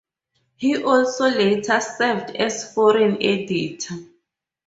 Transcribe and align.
He 0.55 0.81
also 0.83 1.29
later 1.29 1.79
served 1.79 2.35
as 2.35 2.73
foreign 2.73 3.21
editor. 3.21 3.97